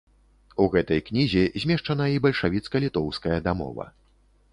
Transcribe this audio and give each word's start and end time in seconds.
У 0.63 0.65
гэтай 0.75 1.01
кнізе 1.09 1.43
змешчана 1.63 2.07
і 2.13 2.17
бальшавіцка-літоўская 2.23 3.37
дамова. 3.49 3.85